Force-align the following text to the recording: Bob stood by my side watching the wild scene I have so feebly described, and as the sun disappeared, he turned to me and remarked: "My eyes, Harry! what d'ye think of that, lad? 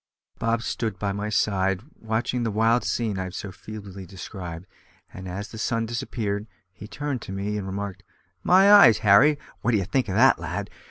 Bob 0.39 0.63
stood 0.63 0.97
by 0.97 1.11
my 1.11 1.29
side 1.29 1.83
watching 1.99 2.41
the 2.41 2.49
wild 2.49 2.83
scene 2.83 3.19
I 3.19 3.25
have 3.25 3.35
so 3.35 3.51
feebly 3.51 4.07
described, 4.07 4.65
and 5.13 5.27
as 5.27 5.49
the 5.49 5.59
sun 5.59 5.85
disappeared, 5.85 6.47
he 6.73 6.87
turned 6.87 7.21
to 7.21 7.31
me 7.31 7.55
and 7.55 7.67
remarked: 7.67 8.01
"My 8.41 8.73
eyes, 8.73 8.97
Harry! 9.05 9.37
what 9.61 9.73
d'ye 9.73 9.83
think 9.83 10.09
of 10.09 10.15
that, 10.15 10.39
lad? 10.39 10.71